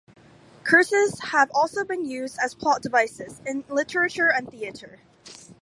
[0.63, 5.01] Curses have also been used as plot devices in literature and theater.